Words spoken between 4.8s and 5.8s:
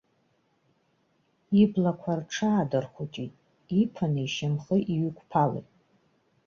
иҩықәԥалеит.